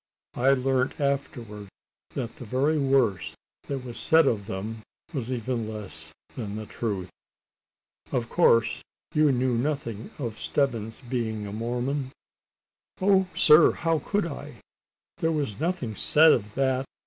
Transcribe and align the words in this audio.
I 0.33 0.53
learnt 0.53 0.99
afterwards 0.99 1.69
that 2.15 2.37
the 2.37 2.43
very 2.43 2.79
worst 2.79 3.35
that 3.67 3.85
was 3.85 3.99
said 3.99 4.25
of 4.25 4.47
them 4.47 4.81
was 5.13 5.31
even 5.31 5.71
less 5.71 6.11
than 6.33 6.55
the 6.55 6.65
truth." 6.65 7.11
"Of 8.11 8.27
course, 8.27 8.81
you 9.13 9.31
knew 9.31 9.55
nothing 9.59 10.09
of 10.17 10.39
Stebbins 10.39 11.01
being 11.07 11.45
a 11.45 11.53
Mormon?" 11.53 12.11
"Oh! 12.99 13.27
sir, 13.35 13.73
how 13.73 13.99
could 13.99 14.25
I? 14.25 14.55
There 15.17 15.31
was 15.31 15.59
nothing 15.59 15.93
said 15.93 16.31
of 16.31 16.55
that. 16.55 16.85